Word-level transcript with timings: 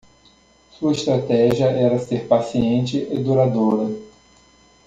Sua 0.71 0.93
estratégia 0.93 1.65
era 1.69 1.99
ser 1.99 2.27
paciente 2.27 3.07
e 3.13 3.19
duradoura. 3.19 3.93